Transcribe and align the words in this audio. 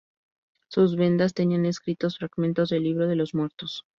Sus 0.67 0.95
vendas 0.95 1.35
tenían 1.35 1.67
escritos 1.67 2.17
fragmentos 2.17 2.69
del 2.69 2.81
Libro 2.81 3.05
de 3.07 3.15
los 3.15 3.35
Muertos. 3.35 3.85